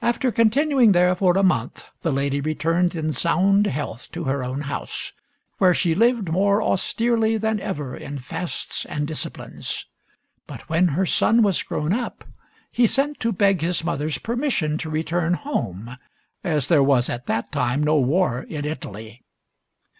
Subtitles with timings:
[0.00, 4.60] After continuing there for a month, the lady returned in sound health to her own
[4.60, 5.12] house,
[5.58, 9.86] where she lived more austerely than ever in fasts and disciplines.
[10.46, 12.22] But when her son was grown up,
[12.70, 15.96] he sent to beg his mother's permission to return home,
[16.44, 19.24] as there was at that time no war in Italy.